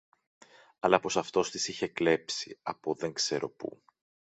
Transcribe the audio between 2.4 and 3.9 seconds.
από δεν ξέρω που